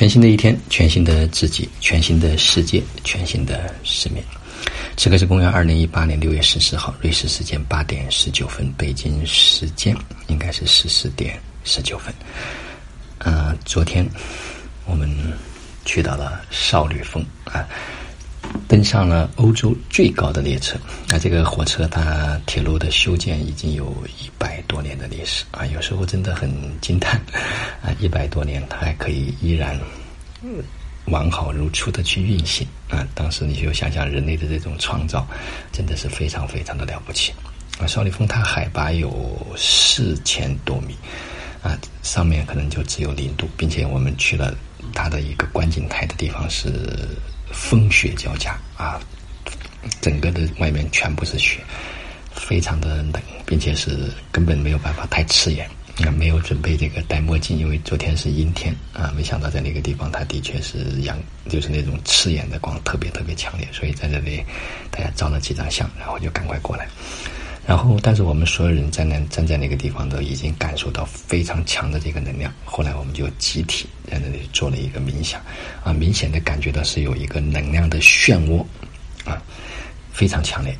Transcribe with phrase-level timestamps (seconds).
[0.00, 4.24] 全新的一天，全新的自己，全新的世界，全新的使命。
[4.96, 9.94] 此刻是公元二零一八年六月十四号，瑞士时间八点十九分，北京时间
[10.28, 12.14] 应该是十四点十九分。
[13.18, 14.08] 呃，昨天
[14.86, 15.06] 我们
[15.84, 17.68] 去到了少女峰啊，
[18.70, 20.78] 登上了欧洲最高的列车。
[21.08, 23.92] 那这个火车它铁路的修建已经有
[24.22, 26.48] 一百多年的历史啊，有时候真的很
[26.80, 27.20] 惊叹
[27.82, 29.76] 啊，一百多年它还可以依然
[31.06, 33.04] 完好如初的去运行啊。
[33.12, 35.26] 当时你就想想人类的这种创造，
[35.72, 37.32] 真的是非常非常的了不起
[37.80, 37.88] 啊。
[37.88, 40.94] 少吕峰它海拔有四千多米。
[41.60, 44.54] 啊，上面可能就只有零度，并且我们去了
[44.94, 47.06] 它的一个观景台的地方是
[47.52, 49.00] 风雪交加啊，
[50.00, 51.60] 整个的外面全部是雪，
[52.32, 53.14] 非常的冷，
[53.44, 55.68] 并且是根本没有办法太刺眼
[56.04, 61.18] 啊，没有准备这个戴墨镜，因为昨天是阴天啊，没想到在那个地方它的确是阳，
[61.48, 64.42] 就是那种刺眼的光特别特别强烈，所以在这里
[64.90, 66.88] 大家照了几张相，然后就赶快过来。
[67.66, 72.52] 然后，但是我们所有人站在站在那个地方都已经感受到非常强的这个能量。
[72.64, 75.40] 后来我们就集体在那里做了一个冥想，
[75.84, 78.64] 啊，明显的感觉到是有一个能量的漩涡，
[79.24, 79.40] 啊，
[80.10, 80.76] 非常强烈，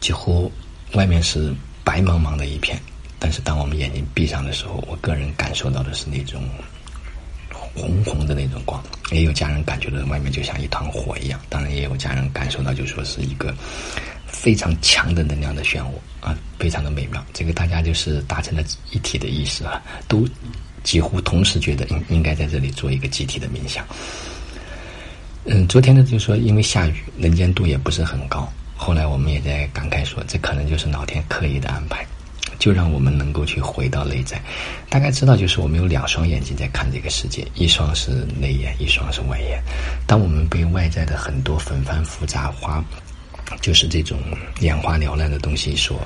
[0.00, 0.50] 几乎
[0.94, 2.76] 外面是白茫茫的一片。
[3.20, 6.42] 但是当我们眼睛闭上的时候，我个人感受到的是那种
[7.52, 8.82] 红红的那种光。
[9.12, 11.38] 也有家人感觉到外面就像一团火一样。
[11.48, 13.54] 当然，也有家人感受到就说是一个。
[14.44, 15.88] 非常强的能量的漩涡
[16.20, 17.24] 啊，非常的美妙。
[17.32, 20.28] 这个大家就是达成了一体的意识啊，都
[20.82, 23.86] 几乎同时觉得应应该在这里做一个集体的冥想。
[25.46, 28.46] 嗯，昨天呢就说因为下雨，能见度也不是很高。
[28.76, 32.06] 后来我们也在感慨说，这可能就是老天刻意的安排，
[32.58, 34.38] 就让我们能够去回到内在。
[34.90, 39.58] 大概知道，就是我们有两双眼睛在看这个世界，一双是内眼，一双是外眼。
[40.06, 42.84] 当我们被外在的很多纷繁复杂花。
[43.60, 44.18] 就是这种
[44.60, 46.00] 眼花缭乱的东西所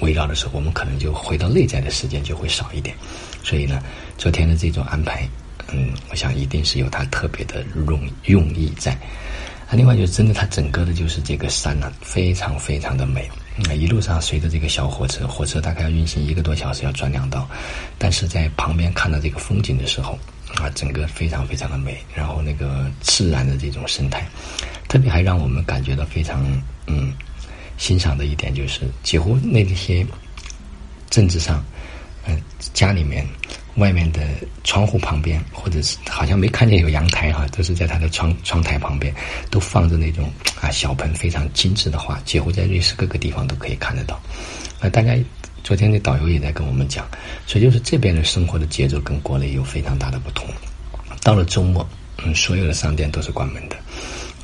[0.00, 2.94] 围绕的时候，我们可能就回到内在的时间就会少一点。
[3.42, 3.82] 所以呢，
[4.16, 5.28] 昨天的这种安排，
[5.72, 8.92] 嗯，我想一定是有它特别的用用意在。
[9.68, 13.28] 啊，另外就是真的，它整个的就是这个山呢，非常非常的美。
[13.56, 17.46] 那，一路上随着这个小火车，火车大概要运行一个多小时，要转两道，
[17.98, 20.18] 但是在旁边看到这个风景的时候，
[20.54, 21.98] 啊，整个非常非常的美。
[22.14, 24.26] 然后那个自然的这种生态。
[24.88, 26.44] 特别还让我们感觉到非常
[26.86, 27.12] 嗯
[27.76, 30.04] 欣赏的一点，就是几乎那些
[31.10, 31.64] 政治上
[32.26, 32.40] 嗯
[32.72, 33.26] 家里面
[33.76, 34.20] 外面的
[34.64, 39.14] 窗户旁边，或者是好像没看见有阳台哈，都是在他的窗窗台旁边
[39.50, 40.28] 都放着那种
[40.60, 44.20] 啊小盆非常精致的花，几乎在瑞士各个地方都可以看得到。
[44.80, 45.16] 啊，大家
[45.62, 47.06] 昨天的导游也在跟我们讲，
[47.46, 50.48] 所以就是这边的生活的节奏跟国内有非常大的不同。
[51.22, 51.86] 到了周末，
[52.24, 53.76] 嗯，所有的商店都是关门的。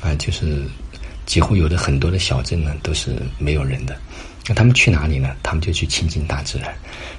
[0.05, 0.63] 啊，就是
[1.25, 3.97] 几乎有的很多的小镇呢都是没有人的，
[4.47, 5.35] 那他们去哪里呢？
[5.41, 6.71] 他们就去亲近大自然，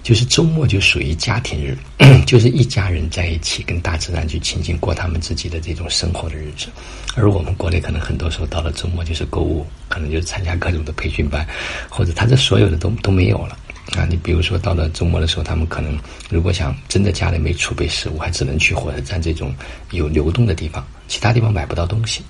[0.05, 1.77] 就是周末就属于家庭日，
[2.25, 6.69] 就是一家人在一起跟大自然去亲近，过他们自己的这种生活的日子。
[7.17, 11.45] 而我们国内可能很多时候到了周末就是购物，可能就是参加各种的培训班，
[11.89, 13.59] 或者他这所有的都都没有了
[13.97, 14.07] 啊。
[14.09, 15.99] 你比如说到了周末的时候，他们可能
[16.31, 19.53] 如果想真的家里没储备食物，还只能去火车站这种
[19.91, 22.23] 有流动的地方，其他地方买不到东西。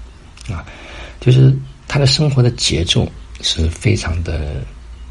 [0.52, 0.64] 啊，
[1.20, 1.54] 就是
[1.88, 3.10] 他的生活的节奏
[3.42, 4.62] 是非常的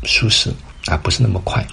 [0.03, 0.53] 舒适
[0.85, 1.65] 啊，不是那么快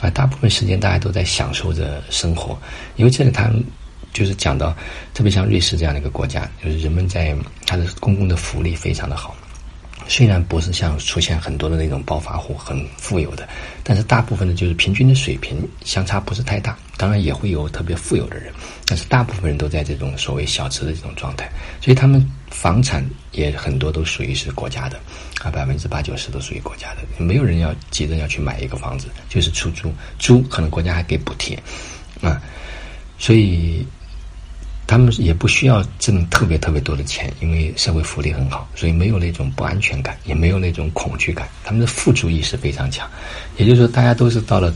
[0.00, 0.10] 啊。
[0.10, 2.58] 大部分时间大家都在享受着生活，
[2.96, 3.50] 因为这里他
[4.12, 4.76] 就是讲到，
[5.14, 7.36] 特别像瑞士这样的一个国家，就是人们在
[7.66, 9.36] 他的公共的福利非常的好。
[10.08, 13.48] 虽然不是像出现很多的那种暴发户很富有的，
[13.84, 16.76] 但是大部分的就是平均的水平相差不是太大。
[16.96, 18.52] 当然也会有特别富有的人，
[18.86, 21.48] 但是大部分人都在这种所谓小资的这种状态，
[21.80, 23.02] 所以他们房产
[23.32, 25.00] 也很多都属于是国家的，
[25.42, 31.58] 啊，百分之八九十都属于国家的，没有人要急着要去买一个房子，就是出租，租可能国家还给补贴，
[32.20, 32.42] 啊，
[33.18, 33.86] 所以。
[34.90, 41.48] 他们也不需要挣特别特别多的钱，因为社会福利很好，所以没有那种不安全感，也没有那种恐惧感。
[41.62, 43.08] 他们的富足意识非常强，
[43.56, 44.74] 也就是说，大家都是到了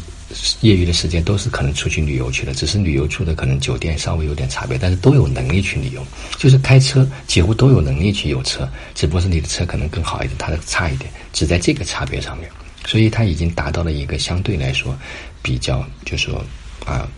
[0.61, 6.07] 业余的时间，都是可能出去旅游去了，只是旅游住的可能酒店稍微有点差别，但是都有能力去旅游。
[6.39, 12.49] 就是开车几乎都有能力去有车，只不过是你的车可能更好一点，他的差一点，只在这个差别上面。
[12.87, 14.97] 所以他已经达到了一个相对来说
[15.43, 16.41] 比较，就是说
[16.87, 17.09] 啊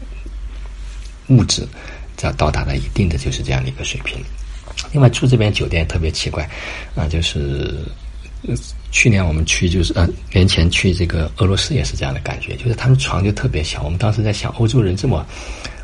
[1.27, 1.69] 物质。
[2.17, 4.19] 只要到达了一定的就是这样的一个水平。
[4.93, 6.49] 另外住这边酒店特别奇怪，
[6.95, 7.85] 啊，就是
[8.91, 13.83] 去年我们去就是呃年前去这个俄罗斯也是这样的感觉，就是他们床就特别小。
[13.83, 15.27] 我们当时在想，欧洲人这么。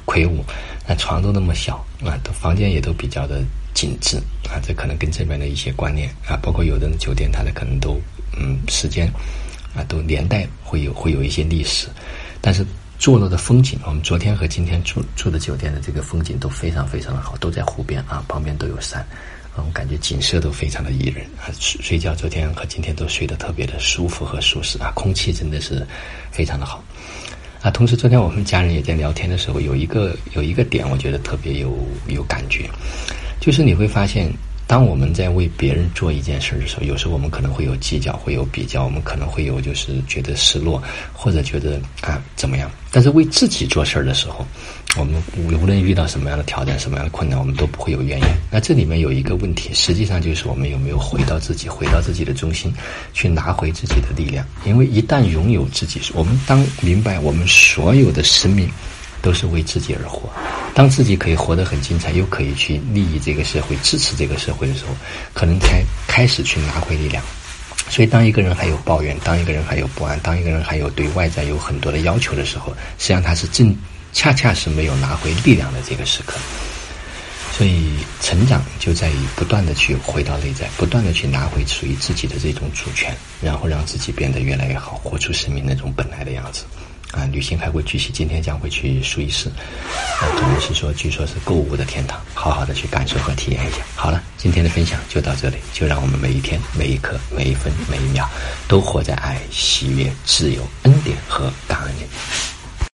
[0.05, 0.45] 魁梧，
[0.85, 3.41] 那床都那么小啊，都房间也都比较的
[3.73, 4.17] 紧致
[4.51, 8.01] 啊，这可能跟这边的一些观念啊，包括有的酒店它的可能都
[8.37, 9.07] 嗯时间
[9.77, 11.87] 啊都年代会有会有一些历史，
[12.41, 12.67] 但是
[13.03, 19.01] 坐落的风景，我们昨天和今天住住的酒店的这个风景都非常非常的好，都在湖边啊，旁边都有山。
[19.01, 25.85] 啊我感觉景色都非常的宜人啊，睡睡觉昨天和今天都睡得特别的舒服和舒适啊，空气真的是
[26.31, 26.81] 非常的好
[27.61, 27.73] 啊。
[27.73, 31.77] 同时，昨天我们家人也在聊天的时候，有一个有一个点，我觉得特别有
[32.07, 32.71] 有感觉，
[33.41, 34.33] 就是你会发现。
[34.67, 40.83] 当我们在为别人做一件事的时候，有时候我们可能会有计较，会有比较，我们可能会有就是觉得失落，
[41.13, 42.71] 或者觉得啊怎么样？
[42.91, 44.47] 但是为自己做事儿的时候，
[44.97, 48.29] 我们无论遇到什么样的挑战、什么样的困难，我们都不会有怨言。
[48.51, 52.73] 那这里面有一个问题，实际上就是我们有没有回到自己，回到自己的中心，
[53.13, 54.47] 去拿回自己的力量？
[54.65, 58.69] 因为一旦拥有自己，我们当明白我们所有的生命。
[59.23, 60.29] 都是为自己而活。
[60.75, 64.95] 当自己可以活得很精彩，又可以去利益这个社会、支持这个社会的时候，
[65.33, 67.23] 可能才开始去拿回力量。
[67.89, 73.75] 所以，当一个人还有抱怨，当一个人还有不安，当一个人还有对外在有很多的要求的时候，实际上他是正
[74.13, 76.39] 恰恰是没有拿回力量的这个时刻。
[77.53, 86.65] 所以，成长就在于不断的去回到内在，不断的去拿回属于自己的这种主权，然后让自己变得越来越好，活出生命那种本来的样子。
[87.13, 89.49] 啊，旅行还会继续，今天将会去苏伊士。
[89.49, 93.79] 啊，总是说，据说是购物的天堂，好好的去感受和体验一下。
[93.95, 98.29] 好了，今天的分享就到这里，就让我们每一天、每一刻、每一分、每一秒，
[98.67, 102.07] 都活在爱、喜悦、自由、恩典和感恩里。